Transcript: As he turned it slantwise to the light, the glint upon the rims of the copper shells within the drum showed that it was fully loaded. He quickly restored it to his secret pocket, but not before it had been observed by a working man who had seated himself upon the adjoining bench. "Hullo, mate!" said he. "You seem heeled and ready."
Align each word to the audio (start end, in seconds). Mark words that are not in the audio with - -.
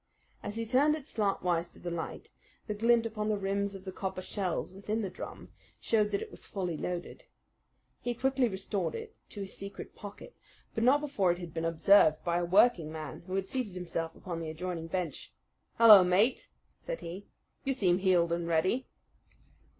As 0.41 0.55
he 0.55 0.65
turned 0.65 0.95
it 0.95 1.03
slantwise 1.05 1.69
to 1.73 1.79
the 1.79 1.91
light, 1.91 2.31
the 2.65 2.73
glint 2.73 3.05
upon 3.05 3.29
the 3.29 3.37
rims 3.37 3.75
of 3.75 3.85
the 3.85 3.91
copper 3.91 4.23
shells 4.23 4.73
within 4.73 5.03
the 5.03 5.11
drum 5.11 5.49
showed 5.79 6.09
that 6.09 6.23
it 6.23 6.31
was 6.31 6.43
fully 6.47 6.75
loaded. 6.75 7.25
He 8.01 8.15
quickly 8.15 8.47
restored 8.49 8.95
it 8.95 9.15
to 9.29 9.41
his 9.41 9.55
secret 9.55 9.93
pocket, 9.95 10.35
but 10.73 10.83
not 10.83 11.01
before 11.01 11.31
it 11.31 11.37
had 11.37 11.53
been 11.53 11.65
observed 11.65 12.23
by 12.23 12.39
a 12.39 12.45
working 12.45 12.91
man 12.91 13.21
who 13.27 13.35
had 13.35 13.45
seated 13.45 13.75
himself 13.75 14.15
upon 14.15 14.39
the 14.39 14.49
adjoining 14.49 14.87
bench. 14.87 15.31
"Hullo, 15.77 16.03
mate!" 16.03 16.49
said 16.79 17.01
he. 17.01 17.27
"You 17.63 17.71
seem 17.73 17.99
heeled 17.99 18.31
and 18.31 18.47
ready." 18.47 18.87